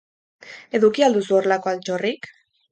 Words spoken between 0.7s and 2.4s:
Eduki al duzu horrelako altxorrik?